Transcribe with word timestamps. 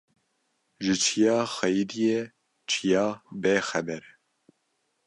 Ji 0.83 0.95
çiya 1.03 1.37
xeyîdiye 1.55 2.19
çiya 2.69 3.05
bê 3.41 3.55
xeber 3.67 4.03
e 4.09 4.13